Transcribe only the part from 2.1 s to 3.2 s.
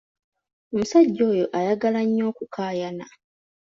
okukaayana.